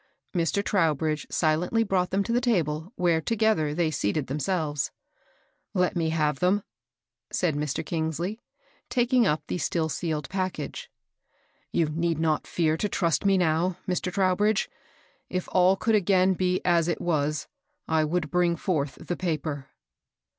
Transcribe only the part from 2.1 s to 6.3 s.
to the table, where together they seated themselves. Let me